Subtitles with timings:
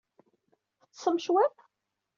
[0.83, 1.57] Teṭṣem cwiṭ?